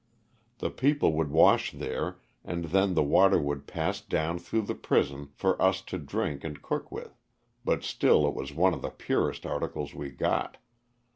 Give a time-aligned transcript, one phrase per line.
[0.57, 5.29] The people would wash there and then the water would pass down through the prison
[5.35, 7.19] for us to drink and cook with,
[7.63, 10.57] but still it was one of the purest articles we got.